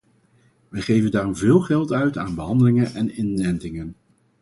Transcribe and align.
We 0.69 0.81
geven 0.81 1.11
daarom 1.11 1.35
veel 1.35 1.59
geld 1.61 1.91
uit 1.91 2.17
aan 2.17 2.35
behandelingen 2.35 2.93
en 2.93 3.19
inentingen. 3.19 3.95